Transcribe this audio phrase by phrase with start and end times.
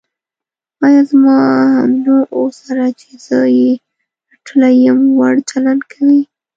[0.85, 1.35] ایا زما
[1.77, 3.71] همنوعو سره چې زه یې
[4.29, 6.21] رټلی یم، وړ چلند کوې.